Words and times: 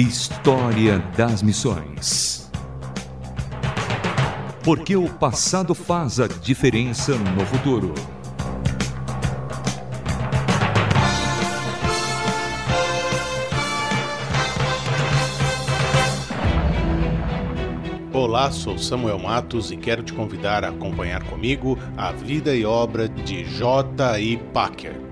História 0.00 1.00
das 1.16 1.42
Missões. 1.42 2.48
Porque 4.62 4.94
o 4.94 5.08
passado 5.08 5.74
faz 5.74 6.20
a 6.20 6.28
diferença 6.28 7.16
no 7.16 7.44
futuro. 7.44 7.92
Olá, 18.12 18.52
sou 18.52 18.78
Samuel 18.78 19.18
Matos 19.18 19.72
e 19.72 19.76
quero 19.76 20.04
te 20.04 20.12
convidar 20.12 20.64
a 20.64 20.68
acompanhar 20.68 21.24
comigo 21.24 21.76
a 21.96 22.12
vida 22.12 22.54
e 22.54 22.64
obra 22.64 23.08
de 23.08 23.42
J.I. 23.42 24.36
Packer. 24.54 25.07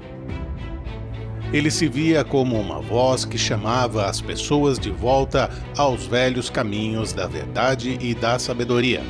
Ele 1.52 1.70
se 1.70 1.88
via 1.88 2.24
como 2.24 2.58
uma 2.58 2.80
voz 2.80 3.24
que 3.24 3.38
chamava 3.38 4.06
as 4.06 4.20
pessoas 4.20 4.78
de 4.78 4.90
volta 4.90 5.48
aos 5.76 6.06
velhos 6.06 6.50
caminhos 6.50 7.12
da 7.12 7.26
verdade 7.26 7.96
e 8.00 8.14
da 8.14 8.38
sabedoria. 8.38 9.02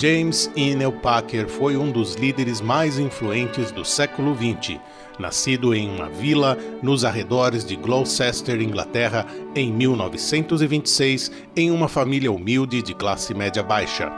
James 0.00 0.50
Inel 0.54 0.92
Packer 0.92 1.48
foi 1.48 1.76
um 1.76 1.90
dos 1.90 2.14
líderes 2.14 2.60
mais 2.60 2.98
influentes 2.98 3.72
do 3.72 3.84
século 3.84 4.36
XX 4.36 4.78
nascido 5.18 5.74
em 5.74 5.90
uma 5.90 6.08
vila 6.08 6.56
nos 6.82 7.04
arredores 7.04 7.64
de 7.64 7.76
Gloucester, 7.76 8.60
Inglaterra, 8.60 9.26
em 9.54 9.72
1926, 9.72 11.32
em 11.56 11.70
uma 11.70 11.88
família 11.88 12.30
humilde 12.30 12.82
de 12.82 12.94
classe 12.94 13.34
média 13.34 13.62
baixa. 13.62 14.10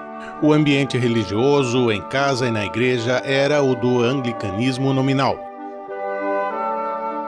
O 0.43 0.53
ambiente 0.53 0.99
religioso, 0.99 1.91
em 1.91 2.03
casa 2.09 2.47
e 2.47 2.51
na 2.51 2.67
igreja, 2.67 3.23
era 3.25 3.63
o 3.63 3.75
do 3.75 4.03
anglicanismo 4.03 4.93
nominal. 4.93 5.50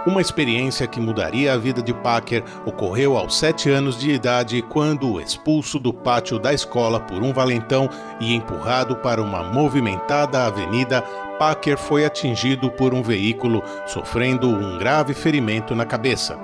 Uma 0.04 0.20
experiência 0.20 0.84
que 0.88 0.98
mudaria 0.98 1.52
a 1.52 1.56
vida 1.56 1.80
de 1.80 1.94
Packer 1.94 2.42
ocorreu 2.66 3.16
aos 3.16 3.38
sete 3.38 3.70
anos 3.70 3.96
de 3.96 4.10
idade, 4.10 4.60
quando, 4.60 5.20
expulso 5.20 5.78
do 5.78 5.94
pátio 5.94 6.40
da 6.40 6.52
escola 6.52 6.98
por 6.98 7.22
um 7.22 7.32
valentão 7.32 7.88
e 8.20 8.34
empurrado 8.34 8.96
para 8.96 9.22
uma 9.22 9.44
movimentada 9.44 10.44
avenida, 10.44 11.02
Packer 11.38 11.78
foi 11.78 12.04
atingido 12.04 12.68
por 12.68 12.92
um 12.92 13.00
veículo, 13.00 13.62
sofrendo 13.86 14.48
um 14.48 14.76
grave 14.76 15.14
ferimento 15.14 15.72
na 15.72 15.84
cabeça. 15.84 16.36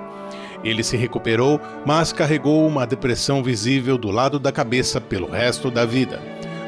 Ele 0.63 0.85
se 0.85 0.97
recuperou, 0.97 1.61
mas 1.85 2.13
carregou 2.13 2.65
uma 2.65 2.87
depressão 2.87 3.43
visível 3.43 3.99
do 3.99 4.13
lado 4.13 4.39
da 4.39 4.53
cabeça 4.53 5.01
pelo 5.01 5.29
resto 5.29 5.69
da 5.69 5.85
vida. 5.85 6.21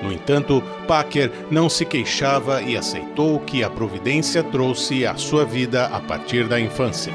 No 0.02 0.12
entanto, 0.12 0.62
Packer 0.86 1.30
não 1.50 1.68
se 1.68 1.84
queixava 1.84 2.62
e 2.62 2.76
aceitou 2.76 3.38
que 3.40 3.62
a 3.62 3.68
providência 3.68 4.42
trouxe 4.42 5.06
à 5.06 5.16
sua 5.16 5.44
vida 5.44 5.86
a 5.86 6.00
partir 6.00 6.48
da 6.48 6.58
infância. 6.58 7.12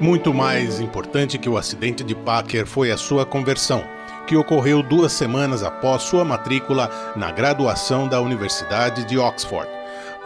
Muito 0.00 0.32
mais 0.32 0.80
importante 0.80 1.38
que 1.38 1.48
o 1.48 1.58
acidente 1.58 2.02
de 2.02 2.14
Packer 2.14 2.66
foi 2.66 2.90
a 2.90 2.96
sua 2.96 3.26
conversão, 3.26 3.84
que 4.26 4.34
ocorreu 4.36 4.82
duas 4.82 5.12
semanas 5.12 5.62
após 5.62 6.02
sua 6.02 6.24
matrícula 6.24 6.90
na 7.14 7.30
graduação 7.30 8.08
da 8.08 8.20
Universidade 8.20 9.04
de 9.04 9.18
Oxford. 9.18 9.68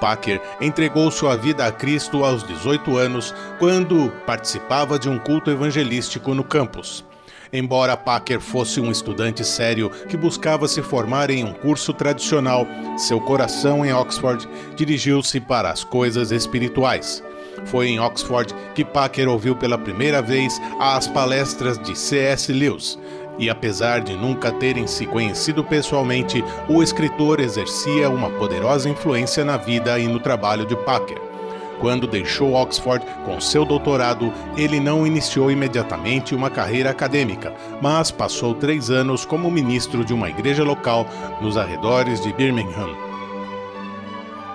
Packer 0.01 0.41
entregou 0.61 1.11
sua 1.11 1.37
vida 1.37 1.67
a 1.67 1.73
Cristo 1.73 2.25
aos 2.25 2.47
18 2.47 2.97
anos, 2.97 3.35
quando 3.59 4.13
participava 4.27 4.99
de 4.99 5.09
um 5.09 5.19
culto 5.19 5.51
evangelístico 5.51 6.35
no 6.35 6.45
campus. 6.45 7.05
Embora 7.53 7.97
Packer 7.97 8.41
fosse 8.41 8.81
um 8.81 8.91
estudante 8.91 9.45
sério 9.45 9.91
que 10.09 10.17
buscava 10.17 10.67
se 10.67 10.83
formar 10.83 11.31
em 11.31 11.45
um 11.45 11.53
curso 11.53 11.93
tradicional, 11.93 12.67
seu 12.97 13.21
coração 13.21 13.85
em 13.85 13.93
Oxford 13.93 14.49
dirigiu-se 14.77 15.41
para 15.41 15.71
as 15.71 15.85
coisas 15.85 16.31
espirituais. 16.31 17.23
Foi 17.67 17.89
em 17.89 18.01
Oxford 18.01 18.55
que 18.75 18.85
Packer 18.85 19.29
ouviu 19.29 19.55
pela 19.55 19.79
primeira 19.79 20.21
vez 20.21 20.61
as 20.81 21.07
palestras 21.07 21.79
de 21.79 21.97
C.S. 21.97 22.53
Lewis. 22.53 22.99
E 23.39 23.51
apesar 23.51 24.01
de 24.01 24.15
nunca 24.15 24.53
terem 24.53 24.87
se 24.87 25.07
conhecido 25.07 25.65
pessoalmente, 25.65 26.45
o 26.69 26.83
escritor 26.83 27.41
exercia 27.41 28.09
uma 28.09 28.31
poderosa 28.31 28.89
influência 28.89 29.45
na 29.45 29.57
vida 29.57 29.99
e 29.99 30.07
no 30.07 30.21
trabalho 30.21 30.65
de 30.65 30.77
Packer. 30.77 31.34
Quando 31.81 32.07
deixou 32.07 32.55
Oxford 32.55 33.05
com 33.25 33.41
seu 33.41 33.65
doutorado, 33.65 34.33
ele 34.57 34.81
não 34.81 35.07
iniciou 35.07 35.51
imediatamente 35.51 36.35
uma 36.35 36.51
carreira 36.51 36.91
acadêmica, 36.91 37.53
mas 37.81 38.11
passou 38.11 38.55
três 38.55 38.91
anos 38.91 39.25
como 39.25 39.51
ministro 39.51 40.05
de 40.05 40.15
uma 40.15 40.31
igreja 40.31 40.65
local 40.65 41.07
nos 41.41 41.57
arredores 41.57 42.21
de 42.21 42.33
Birmingham. 42.33 42.95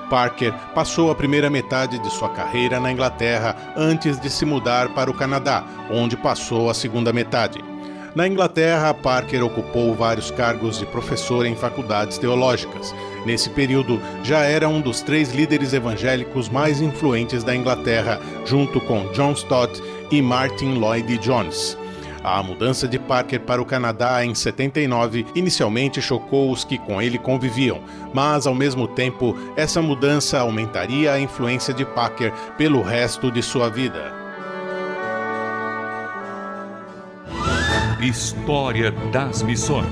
Parker 0.09 0.51
passou 0.73 1.11
a 1.11 1.15
primeira 1.15 1.49
metade 1.49 1.99
de 1.99 2.09
sua 2.09 2.29
carreira 2.29 2.79
na 2.79 2.91
Inglaterra 2.91 3.55
antes 3.77 4.19
de 4.19 4.29
se 4.29 4.43
mudar 4.43 4.89
para 4.89 5.11
o 5.11 5.13
Canadá, 5.13 5.63
onde 5.91 6.17
passou 6.17 6.69
a 6.69 6.73
segunda 6.73 7.13
metade. 7.13 7.68
Na 8.15 8.27
Inglaterra, 8.27 8.93
Parker 8.93 9.43
ocupou 9.43 9.93
vários 9.93 10.31
cargos 10.31 10.79
de 10.79 10.85
professor 10.87 11.45
em 11.45 11.55
faculdades 11.55 12.17
teológicas. 12.17 12.93
Nesse 13.25 13.49
período, 13.51 14.01
já 14.23 14.39
era 14.39 14.67
um 14.67 14.81
dos 14.81 15.01
três 15.01 15.31
líderes 15.31 15.73
evangélicos 15.73 16.49
mais 16.49 16.81
influentes 16.81 17.43
da 17.43 17.55
Inglaterra, 17.55 18.19
junto 18.45 18.81
com 18.81 19.11
John 19.11 19.33
Stott 19.33 19.81
e 20.09 20.21
Martin 20.21 20.75
Lloyd 20.75 21.17
Jones. 21.19 21.77
A 22.23 22.41
mudança 22.43 22.87
de 22.87 22.99
Parker 22.99 23.39
para 23.41 23.61
o 23.61 23.65
Canadá 23.65 24.25
em 24.25 24.35
79 24.35 25.25
inicialmente 25.35 26.01
chocou 26.01 26.51
os 26.51 26.63
que 26.65 26.77
com 26.77 27.01
ele 27.01 27.17
conviviam, 27.17 27.79
mas 28.13 28.45
ao 28.45 28.55
mesmo 28.55 28.87
tempo 28.87 29.37
essa 29.55 29.81
mudança 29.81 30.39
aumentaria 30.39 31.13
a 31.13 31.19
influência 31.19 31.73
de 31.73 31.85
Parker 31.85 32.33
pelo 32.57 32.81
resto 32.81 33.31
de 33.31 33.41
sua 33.41 33.69
vida. 33.69 34.18
História 38.01 38.91
das 39.11 39.43
Missões. 39.43 39.85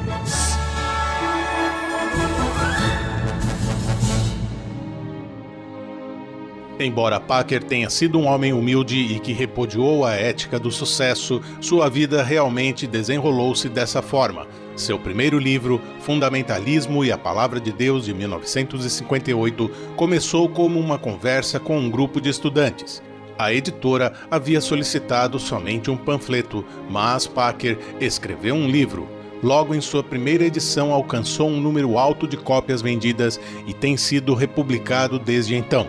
Embora 6.80 7.20
Packer 7.20 7.62
tenha 7.62 7.90
sido 7.90 8.18
um 8.18 8.26
homem 8.28 8.54
humilde 8.54 8.96
e 8.96 9.20
que 9.20 9.34
repudiou 9.34 10.06
a 10.06 10.14
ética 10.14 10.58
do 10.58 10.72
sucesso, 10.72 11.42
sua 11.60 11.90
vida 11.90 12.24
realmente 12.24 12.88
desenrolou-se 12.88 13.68
dessa 13.68 14.02
forma. 14.02 14.48
Seu 14.78 14.98
primeiro 14.98 15.38
livro, 15.38 15.82
Fundamentalismo 16.00 17.04
e 17.04 17.12
a 17.12 17.18
Palavra 17.18 17.60
de 17.60 17.74
Deus, 17.74 18.06
de 18.06 18.14
1958, 18.14 19.70
começou 19.98 20.48
como 20.48 20.80
uma 20.80 20.98
conversa 20.98 21.60
com 21.60 21.78
um 21.78 21.90
grupo 21.90 22.22
de 22.22 22.30
estudantes. 22.30 23.02
A 23.38 23.54
editora 23.54 24.14
havia 24.32 24.60
solicitado 24.60 25.38
somente 25.38 25.92
um 25.92 25.98
panfleto, 25.98 26.66
mas 26.90 27.28
Packer 27.28 27.78
escreveu 28.02 28.56
um 28.56 28.68
livro. 28.68 29.08
Logo 29.44 29.76
em 29.76 29.82
sua 29.82 30.04
primeira 30.04 30.44
edição, 30.44 30.92
alcançou 30.92 31.48
um 31.48 31.62
número 31.62 32.00
alto 32.00 32.28
de 32.28 32.36
cópias 32.36 32.82
vendidas 32.82 33.40
e 33.68 33.74
tem 33.74 33.96
sido 33.96 34.34
republicado 34.34 35.20
desde 35.20 35.56
então. 35.56 35.88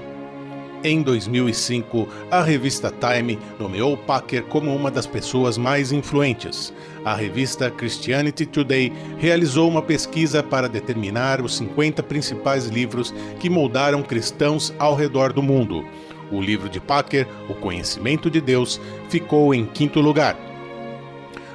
Em 0.85 1.03
2005, 1.03 2.07
a 2.31 2.41
revista 2.41 2.93
Time 2.93 3.37
nomeou 3.59 3.97
Packer 3.97 4.45
como 4.45 4.73
uma 4.73 4.93
das 4.93 5.09
pessoas 5.09 5.59
mais 5.59 5.91
influentes. 5.91 6.73
A 7.05 7.15
revista 7.15 7.69
Christianity 7.69 8.47
Today 8.47 8.93
realizou 9.17 9.69
uma 9.69 9.83
pesquisa 9.83 10.41
para 10.41 10.69
determinar 10.69 11.41
os 11.41 11.57
50 11.57 12.01
principais 12.05 12.67
livros 12.67 13.13
que 13.41 13.51
moldaram 13.51 14.03
cristãos 14.03 14.73
ao 14.79 14.95
redor 14.95 15.33
do 15.33 15.43
mundo. 15.43 15.85
O 16.31 16.41
livro 16.41 16.69
de 16.69 16.81
Packer, 16.81 17.27
O 17.49 17.55
Conhecimento 17.55 18.31
de 18.31 18.41
Deus, 18.41 18.81
ficou 19.09 19.55
em 19.55 19.65
quinto 19.65 20.01
lugar. 20.01 20.37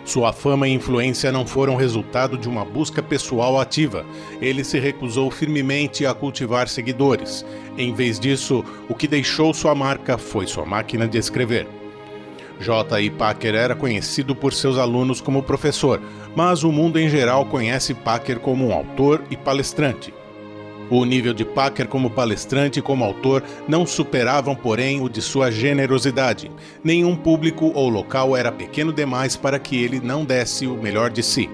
Sua 0.05 0.33
fama 0.33 0.67
e 0.67 0.73
influência 0.73 1.31
não 1.31 1.47
foram 1.47 1.75
resultado 1.75 2.37
de 2.37 2.49
uma 2.49 2.65
busca 2.65 3.01
pessoal 3.01 3.59
ativa. 3.59 4.05
Ele 4.41 4.63
se 4.63 4.77
recusou 4.77 5.31
firmemente 5.31 6.05
a 6.05 6.13
cultivar 6.13 6.67
seguidores. 6.67 7.45
Em 7.77 7.93
vez 7.93 8.19
disso, 8.19 8.65
o 8.89 8.93
que 8.93 9.07
deixou 9.07 9.53
sua 9.53 9.73
marca 9.73 10.17
foi 10.17 10.45
sua 10.45 10.65
máquina 10.65 11.07
de 11.07 11.17
escrever. 11.17 11.67
J. 12.59 13.01
I. 13.01 13.09
Packer 13.09 13.55
era 13.55 13.75
conhecido 13.75 14.35
por 14.35 14.53
seus 14.53 14.77
alunos 14.77 15.21
como 15.21 15.41
professor, 15.41 16.01
mas 16.35 16.63
o 16.63 16.71
mundo 16.71 16.99
em 16.99 17.09
geral 17.09 17.45
conhece 17.45 17.93
Packer 17.93 18.39
como 18.39 18.67
um 18.67 18.73
autor 18.73 19.23
e 19.29 19.37
palestrante. 19.37 20.13
O 20.89 21.05
nível 21.05 21.33
de 21.33 21.45
Packer 21.45 21.87
como 21.87 22.09
palestrante 22.09 22.79
e 22.79 22.81
como 22.81 23.03
autor 23.03 23.43
não 23.67 23.85
superavam, 23.85 24.55
porém, 24.55 25.01
o 25.01 25.09
de 25.09 25.21
sua 25.21 25.49
generosidade. 25.49 26.51
Nenhum 26.83 27.15
público 27.15 27.71
ou 27.73 27.89
local 27.89 28.35
era 28.35 28.51
pequeno 28.51 28.91
demais 28.91 29.35
para 29.35 29.57
que 29.57 29.81
ele 29.81 29.99
não 29.99 30.25
desse 30.25 30.67
o 30.67 30.75
melhor 30.75 31.09
de 31.09 31.23
si. 31.23 31.49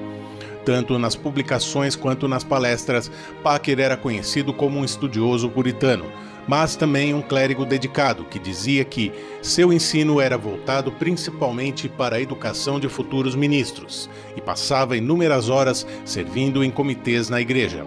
Tanto 0.66 1.00
nas 1.00 1.16
publicações 1.16 1.96
quanto 1.96 2.28
nas 2.28 2.44
palestras, 2.44 3.10
Packer 3.44 3.80
era 3.80 3.96
conhecido 3.96 4.54
como 4.54 4.80
um 4.80 4.86
estudioso 4.86 5.50
puritano, 5.50 6.06
mas 6.48 6.76
também 6.76 7.14
um 7.14 7.22
clérigo 7.22 7.66
dedicado 7.66 8.26
que 8.26 8.40
dizia 8.40 8.84
que 8.84 9.12
seu 9.42 9.72
ensino 9.72 10.20
era 10.20 10.38
voltado 10.38 10.92
principalmente 10.92 11.88
para 11.88 12.18
a 12.18 12.22
educação 12.22 12.80
de 12.80 12.90
futuros 12.90 13.36
ministros 13.36 14.10
e 14.36 14.42
passava 14.42 14.98
inúmeras 14.98 15.50
horas 15.50 15.88
servindo 16.04 16.64
em 16.64 16.72
comitês 16.72 17.30
na 17.30 17.40
igreja. 17.40 17.86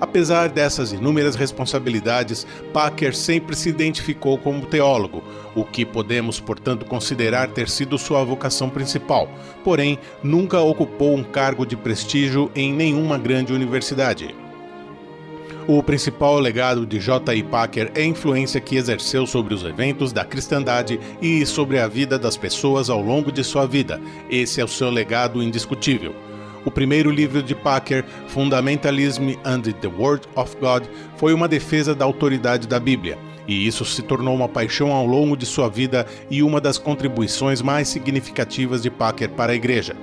Apesar 0.00 0.48
dessas 0.48 0.92
inúmeras 0.92 1.36
responsabilidades, 1.36 2.46
Packer 2.72 3.14
sempre 3.14 3.54
se 3.54 3.68
identificou 3.68 4.36
como 4.36 4.66
teólogo, 4.66 5.22
o 5.54 5.64
que 5.64 5.84
podemos, 5.84 6.40
portanto, 6.40 6.84
considerar 6.84 7.48
ter 7.48 7.68
sido 7.68 7.96
sua 7.96 8.24
vocação 8.24 8.68
principal, 8.68 9.28
porém, 9.62 9.98
nunca 10.22 10.60
ocupou 10.60 11.14
um 11.14 11.22
cargo 11.22 11.64
de 11.64 11.76
prestígio 11.76 12.50
em 12.54 12.72
nenhuma 12.72 13.16
grande 13.18 13.52
universidade. 13.52 14.34
O 15.66 15.82
principal 15.82 16.38
legado 16.38 16.84
de 16.84 17.00
J. 17.00 17.34
I. 17.34 17.42
Packer 17.42 17.90
é 17.94 18.02
a 18.02 18.06
influência 18.06 18.60
que 18.60 18.76
exerceu 18.76 19.26
sobre 19.26 19.54
os 19.54 19.64
eventos 19.64 20.12
da 20.12 20.22
cristandade 20.22 21.00
e 21.22 21.46
sobre 21.46 21.78
a 21.78 21.88
vida 21.88 22.18
das 22.18 22.36
pessoas 22.36 22.90
ao 22.90 23.00
longo 23.00 23.32
de 23.32 23.42
sua 23.42 23.66
vida. 23.66 23.98
Esse 24.28 24.60
é 24.60 24.64
o 24.64 24.68
seu 24.68 24.90
legado 24.90 25.42
indiscutível. 25.42 26.14
O 26.64 26.70
primeiro 26.70 27.10
livro 27.10 27.42
de 27.42 27.54
Packer, 27.54 28.04
Fundamentalism 28.28 29.34
and 29.44 29.60
the 29.60 29.88
Word 29.88 30.26
of 30.34 30.56
God, 30.56 30.84
foi 31.16 31.34
uma 31.34 31.48
defesa 31.48 31.94
da 31.94 32.04
autoridade 32.04 32.66
da 32.66 32.80
Bíblia, 32.80 33.18
e 33.46 33.66
isso 33.66 33.84
se 33.84 34.02
tornou 34.02 34.34
uma 34.34 34.48
paixão 34.48 34.92
ao 34.92 35.06
longo 35.06 35.36
de 35.36 35.44
sua 35.44 35.68
vida 35.68 36.06
e 36.30 36.42
uma 36.42 36.60
das 36.60 36.78
contribuições 36.78 37.60
mais 37.60 37.88
significativas 37.88 38.82
de 38.82 38.90
Packer 38.90 39.30
para 39.30 39.52
a 39.52 39.56
Igreja 39.56 39.94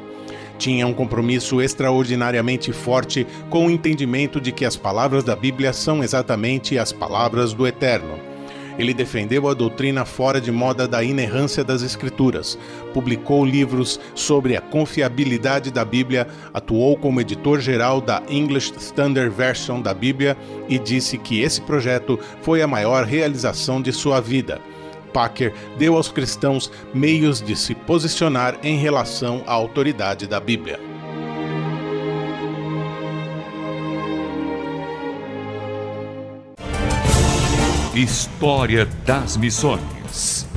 tinha 0.62 0.86
um 0.86 0.94
compromisso 0.94 1.60
extraordinariamente 1.60 2.72
forte 2.72 3.26
com 3.50 3.66
o 3.66 3.72
entendimento 3.72 4.40
de 4.40 4.52
que 4.52 4.64
as 4.64 4.76
palavras 4.76 5.24
da 5.24 5.36
Bíblia 5.36 5.74
são 5.74 6.04
exatamente 6.04 6.78
as 6.78 6.94
palavras 6.94 7.52
do 7.52 7.66
Eterno. 7.66 8.31
Ele 8.78 8.94
defendeu 8.94 9.48
a 9.48 9.54
doutrina 9.54 10.06
fora 10.06 10.40
de 10.40 10.52
moda 10.52 10.88
da 10.88 11.04
inerrância 11.04 11.64
das 11.64 11.82
Escrituras, 11.82 12.58
publicou 12.94 13.46
livros 13.46 14.00
sobre 14.16 14.56
a 14.56 14.62
confiabilidade 14.62 15.72
da 15.72 15.84
Bíblia, 15.86 16.28
atuou 16.54 16.98
como 16.98 17.22
editor-geral 17.22 18.02
da 18.02 18.22
English 18.30 18.74
Standard 18.78 19.30
Version 19.30 19.82
da 19.82 19.94
Bíblia 19.94 20.38
e 20.68 20.78
disse 20.78 21.18
que 21.18 21.42
esse 21.42 21.62
projeto 21.62 22.20
foi 22.42 22.62
a 22.62 22.68
maior 22.68 23.06
realização 23.06 23.82
de 23.82 23.92
sua 23.92 24.20
vida. 24.20 24.60
Packer 25.14 25.54
deu 25.78 25.96
aos 25.98 26.10
cristãos 26.10 26.72
meios 26.94 27.42
de 27.42 27.56
se 27.56 27.76
posicionar 27.76 28.58
em 28.64 28.78
relação 28.78 29.44
à 29.46 29.52
autoridade 29.52 30.26
da 30.26 30.40
Bíblia. 30.40 30.91
História 37.94 38.86
das 39.06 39.36
Missões 39.36 40.48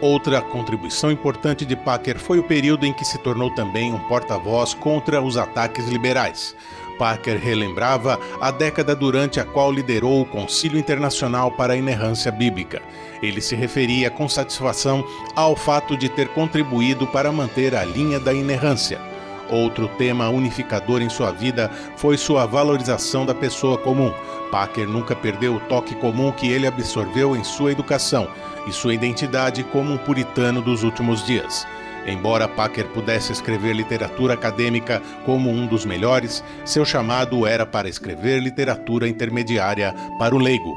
Outra 0.00 0.42
contribuição 0.42 1.12
importante 1.12 1.64
de 1.64 1.76
Packer 1.76 2.18
foi 2.18 2.40
o 2.40 2.42
período 2.42 2.84
em 2.84 2.92
que 2.92 3.04
se 3.04 3.16
tornou 3.18 3.48
também 3.54 3.92
um 3.92 3.98
porta-voz 4.08 4.74
contra 4.74 5.22
os 5.22 5.36
ataques 5.36 5.86
liberais. 5.86 6.56
Parker 6.98 7.38
relembrava 7.38 8.18
a 8.40 8.50
década 8.50 8.96
durante 8.96 9.38
a 9.38 9.44
qual 9.44 9.70
liderou 9.70 10.20
o 10.20 10.26
Concílio 10.26 10.80
Internacional 10.80 11.52
para 11.52 11.74
a 11.74 11.76
Inerrância 11.76 12.32
Bíblica. 12.32 12.82
Ele 13.22 13.40
se 13.40 13.54
referia 13.54 14.10
com 14.10 14.28
satisfação 14.28 15.06
ao 15.36 15.54
fato 15.54 15.96
de 15.96 16.08
ter 16.08 16.26
contribuído 16.30 17.06
para 17.06 17.30
manter 17.30 17.76
a 17.76 17.84
linha 17.84 18.18
da 18.18 18.34
inerrância. 18.34 19.13
Outro 19.50 19.88
tema 19.98 20.28
unificador 20.28 21.02
em 21.02 21.08
sua 21.08 21.30
vida 21.30 21.70
foi 21.96 22.16
sua 22.16 22.46
valorização 22.46 23.26
da 23.26 23.34
pessoa 23.34 23.76
comum. 23.76 24.12
Parker 24.50 24.88
nunca 24.88 25.14
perdeu 25.14 25.56
o 25.56 25.60
toque 25.60 25.94
comum 25.94 26.32
que 26.32 26.48
ele 26.48 26.66
absorveu 26.66 27.36
em 27.36 27.44
sua 27.44 27.72
educação 27.72 28.28
e 28.66 28.72
sua 28.72 28.94
identidade 28.94 29.62
como 29.64 29.92
um 29.92 29.98
puritano 29.98 30.62
dos 30.62 30.82
últimos 30.82 31.24
dias. 31.26 31.66
Embora 32.06 32.46
Packer 32.46 32.86
pudesse 32.88 33.32
escrever 33.32 33.74
literatura 33.74 34.34
acadêmica 34.34 35.00
como 35.24 35.50
um 35.50 35.66
dos 35.66 35.86
melhores, 35.86 36.44
seu 36.64 36.84
chamado 36.84 37.46
era 37.46 37.64
para 37.64 37.88
escrever 37.88 38.40
literatura 38.40 39.08
intermediária 39.08 39.94
para 40.18 40.34
o 40.34 40.38
leigo. 40.38 40.76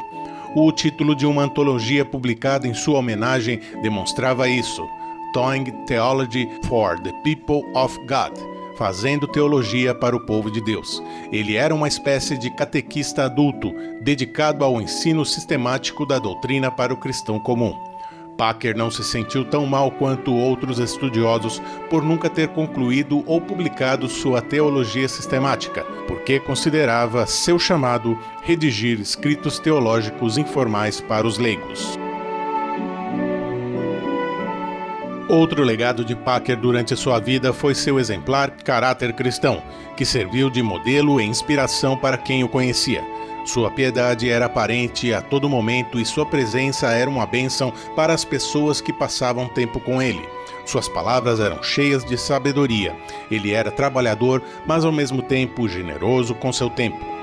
O 0.55 0.71
título 0.71 1.13
de 1.13 1.25
uma 1.25 1.43
antologia 1.43 2.05
publicada 2.05 2.67
em 2.67 2.73
sua 2.73 2.99
homenagem 2.99 3.59
demonstrava 3.81 4.47
isso: 4.47 4.87
Toing 5.33 5.65
Theology 5.85 6.47
for 6.63 6.97
the 7.01 7.11
People 7.23 7.61
of 7.75 7.97
God 8.07 8.56
fazendo 8.77 9.27
teologia 9.27 9.93
para 9.93 10.15
o 10.15 10.19
povo 10.19 10.51
de 10.51 10.61
Deus. 10.61 11.01
Ele 11.31 11.55
era 11.55 11.73
uma 11.73 11.87
espécie 11.87 12.37
de 12.37 12.49
catequista 12.51 13.25
adulto, 13.25 13.73
dedicado 14.01 14.63
ao 14.63 14.79
ensino 14.79 15.25
sistemático 15.25 16.05
da 16.05 16.19
doutrina 16.19 16.69
para 16.69 16.93
o 16.93 16.97
cristão 16.97 17.39
comum. 17.39 17.75
Packer 18.37 18.77
não 18.77 18.91
se 18.91 19.03
sentiu 19.03 19.43
tão 19.43 19.65
mal 19.65 19.89
quanto 19.89 20.31
outros 20.31 20.77
estudiosos 20.77 21.59
por 21.89 22.03
nunca 22.03 22.29
ter 22.29 22.49
concluído 22.49 23.23
ou 23.25 23.41
publicado 23.41 24.07
sua 24.07 24.41
teologia 24.41 25.09
sistemática, 25.09 25.83
porque 26.07 26.39
considerava 26.39 27.25
seu 27.25 27.57
chamado 27.57 28.17
redigir 28.43 29.01
escritos 29.01 29.57
teológicos 29.57 30.37
informais 30.37 31.01
para 31.01 31.25
os 31.25 31.39
leigos. 31.39 31.97
Outro 35.29 35.61
legado 35.61 36.05
de 36.05 36.15
Packer 36.15 36.55
durante 36.55 36.95
sua 36.95 37.19
vida 37.19 37.51
foi 37.51 37.75
seu 37.75 37.99
exemplar 37.99 38.51
caráter 38.51 39.11
cristão, 39.11 39.61
que 39.97 40.05
serviu 40.05 40.49
de 40.49 40.63
modelo 40.63 41.19
e 41.19 41.25
inspiração 41.25 41.97
para 41.97 42.17
quem 42.17 42.45
o 42.45 42.49
conhecia. 42.49 43.03
Sua 43.45 43.69
piedade 43.69 44.29
era 44.29 44.45
aparente 44.45 45.13
a 45.13 45.21
todo 45.21 45.49
momento 45.49 45.99
e 45.99 46.05
sua 46.05 46.25
presença 46.25 46.87
era 46.87 47.09
uma 47.09 47.25
bênção 47.25 47.73
para 47.93 48.13
as 48.13 48.23
pessoas 48.23 48.79
que 48.79 48.93
passavam 48.93 49.49
tempo 49.49 49.81
com 49.81 50.01
ele. 50.01 50.21
Suas 50.65 50.87
palavras 50.87 51.41
eram 51.41 51.61
cheias 51.61 52.05
de 52.05 52.17
sabedoria. 52.17 52.95
Ele 53.29 53.51
era 53.53 53.71
trabalhador, 53.71 54.41
mas 54.65 54.85
ao 54.85 54.93
mesmo 54.93 55.21
tempo 55.21 55.67
generoso 55.67 56.35
com 56.35 56.53
seu 56.53 56.69
tempo. 56.69 57.16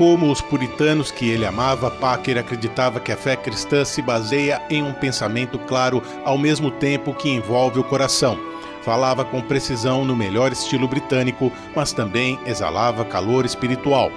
Como 0.00 0.32
os 0.32 0.40
puritanos 0.40 1.10
que 1.10 1.28
ele 1.28 1.44
amava, 1.44 1.90
Packer 1.90 2.38
acreditava 2.38 2.98
que 2.98 3.12
a 3.12 3.18
fé 3.18 3.36
cristã 3.36 3.84
se 3.84 4.00
baseia 4.00 4.62
em 4.70 4.82
um 4.82 4.94
pensamento 4.94 5.58
claro 5.58 6.02
ao 6.24 6.38
mesmo 6.38 6.70
tempo 6.70 7.12
que 7.12 7.28
envolve 7.28 7.78
o 7.78 7.84
coração. 7.84 8.40
Falava 8.80 9.26
com 9.26 9.42
precisão 9.42 10.02
no 10.02 10.16
melhor 10.16 10.52
estilo 10.52 10.88
britânico, 10.88 11.52
mas 11.76 11.92
também 11.92 12.38
exalava 12.46 13.04
calor 13.04 13.44
espiritual. 13.44 14.10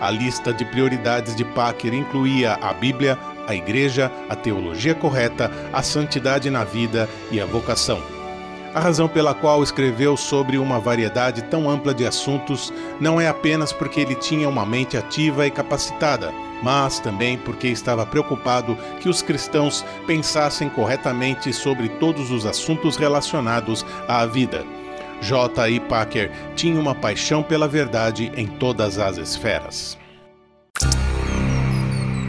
A 0.00 0.12
lista 0.12 0.52
de 0.52 0.64
prioridades 0.64 1.34
de 1.34 1.44
Packer 1.44 1.92
incluía 1.92 2.56
a 2.62 2.72
Bíblia, 2.72 3.18
a 3.48 3.52
Igreja, 3.52 4.12
a 4.28 4.36
teologia 4.36 4.94
correta, 4.94 5.50
a 5.72 5.82
santidade 5.82 6.48
na 6.50 6.62
vida 6.62 7.08
e 7.32 7.40
a 7.40 7.46
vocação. 7.46 8.15
A 8.76 8.80
razão 8.80 9.08
pela 9.08 9.32
qual 9.32 9.62
escreveu 9.62 10.18
sobre 10.18 10.58
uma 10.58 10.78
variedade 10.78 11.40
tão 11.44 11.70
ampla 11.70 11.94
de 11.94 12.06
assuntos 12.06 12.70
não 13.00 13.18
é 13.18 13.26
apenas 13.26 13.72
porque 13.72 14.02
ele 14.02 14.14
tinha 14.14 14.46
uma 14.46 14.66
mente 14.66 14.98
ativa 14.98 15.46
e 15.46 15.50
capacitada 15.50 16.30
mas 16.62 17.00
também 17.00 17.38
porque 17.38 17.68
estava 17.68 18.04
preocupado 18.04 18.76
que 19.00 19.08
os 19.08 19.22
cristãos 19.22 19.82
pensassem 20.06 20.68
corretamente 20.68 21.52
sobre 21.54 21.88
todos 21.88 22.30
os 22.30 22.46
assuntos 22.46 22.96
relacionados 22.96 23.84
à 24.06 24.24
vida. 24.26 24.64
J. 25.22 25.68
I. 25.70 25.80
Packer 25.80 26.30
tinha 26.54 26.78
uma 26.78 26.94
paixão 26.94 27.42
pela 27.42 27.66
verdade 27.66 28.30
em 28.36 28.46
todas 28.46 28.98
as 28.98 29.16
esferas. 29.16 29.96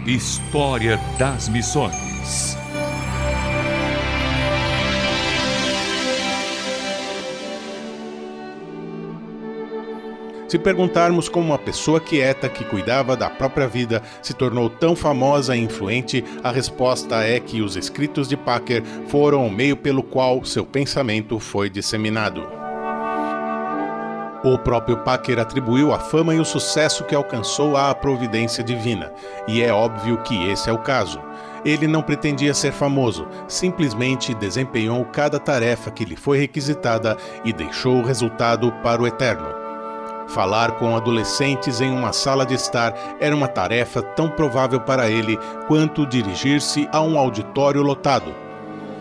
História 0.05 0.97
das 1.19 1.49
Missões 1.49 2.57
Se 10.47 10.57
perguntarmos 10.57 11.27
como 11.27 11.47
uma 11.47 11.57
pessoa 11.57 11.99
quieta 11.99 12.47
que 12.47 12.63
cuidava 12.63 13.17
da 13.17 13.29
própria 13.29 13.67
vida 13.67 14.01
se 14.21 14.33
tornou 14.33 14.69
tão 14.69 14.95
famosa 14.95 15.55
e 15.55 15.59
influente, 15.59 16.23
a 16.41 16.51
resposta 16.51 17.21
é 17.21 17.37
que 17.37 17.61
os 17.61 17.75
escritos 17.75 18.29
de 18.29 18.37
Packer 18.37 18.81
foram 19.07 19.45
o 19.45 19.51
meio 19.51 19.75
pelo 19.75 20.01
qual 20.01 20.45
seu 20.45 20.65
pensamento 20.65 21.37
foi 21.37 21.69
disseminado. 21.69 22.47
O 24.41 24.57
próprio 24.57 24.97
Packer 24.99 25.37
atribuiu 25.39 25.91
a 25.91 25.99
fama 25.99 26.33
e 26.33 26.39
o 26.39 26.45
sucesso 26.45 27.03
que 27.03 27.15
alcançou 27.15 27.75
à 27.75 27.93
providência 27.93 28.63
divina, 28.63 29.11
e 29.49 29.61
é 29.61 29.73
óbvio 29.73 30.21
que 30.23 30.49
esse 30.49 30.69
é 30.69 30.71
o 30.73 30.77
caso. 30.77 31.19
Ele 31.65 31.87
não 31.87 32.01
pretendia 32.01 32.53
ser 32.53 32.71
famoso, 32.71 33.27
simplesmente 33.49 34.33
desempenhou 34.33 35.03
cada 35.05 35.39
tarefa 35.39 35.91
que 35.91 36.05
lhe 36.05 36.15
foi 36.15 36.37
requisitada 36.37 37.17
e 37.43 37.51
deixou 37.51 37.97
o 37.97 38.05
resultado 38.05 38.71
para 38.83 39.01
o 39.01 39.07
eterno. 39.07 39.56
Falar 40.27 40.73
com 40.73 40.95
adolescentes 40.95 41.79
em 41.79 41.91
uma 41.91 42.11
sala 42.11 42.45
de 42.45 42.53
estar 42.53 42.93
era 43.19 43.35
uma 43.35 43.47
tarefa 43.47 44.01
tão 44.01 44.29
provável 44.29 44.79
para 44.81 45.09
ele 45.09 45.37
quanto 45.67 46.05
dirigir-se 46.05 46.87
a 46.91 47.01
um 47.01 47.17
auditório 47.17 47.81
lotado. 47.81 48.35